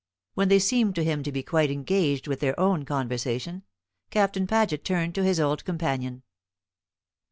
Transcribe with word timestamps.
When 0.33 0.47
they 0.47 0.57
seemed 0.57 0.95
to 0.95 1.03
him 1.03 1.21
to 1.21 1.31
be 1.31 1.43
quite 1.43 1.69
engaged 1.69 2.27
with 2.27 2.39
their 2.39 2.59
own 2.59 2.85
conversation, 2.85 3.61
Captain 4.09 4.47
Paget 4.47 4.83
turned 4.83 5.13
to 5.13 5.23
his 5.23 5.39
old 5.39 5.63
companion. 5.63 6.23